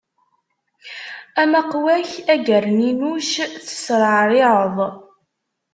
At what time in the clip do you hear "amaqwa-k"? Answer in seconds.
1.41-2.11